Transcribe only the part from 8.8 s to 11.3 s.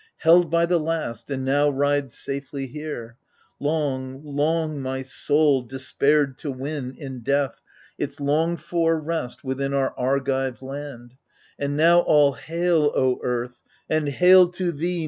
rest within our Argive land: